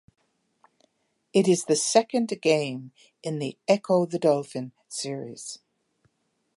It 1.31 1.47
is 1.47 1.65
the 1.65 1.75
second 1.75 2.33
game 2.41 2.91
in 3.21 3.37
the 3.37 3.55
"Ecco 3.67 4.07
the 4.07 4.17
Dolphin" 4.17 4.71
series. 4.87 5.59